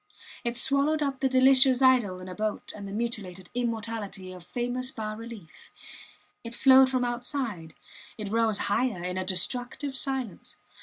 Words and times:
It 0.43 0.57
swallowed 0.57 1.03
up 1.03 1.19
the 1.19 1.29
delicious 1.29 1.79
idyll 1.79 2.19
in 2.21 2.27
a 2.27 2.33
boat 2.33 2.73
and 2.75 2.87
the 2.87 2.91
mutilated 2.91 3.51
immortality 3.53 4.31
of 4.33 4.43
famous 4.43 4.89
bas 4.89 5.15
reliefs. 5.15 5.69
It 6.43 6.55
flowed 6.55 6.89
from 6.89 7.03
outside 7.05 7.75
it 8.17 8.31
rose 8.31 8.57
higher, 8.65 9.03
in 9.03 9.19
a 9.19 9.23
destructive 9.23 9.95
silence. 9.95 10.55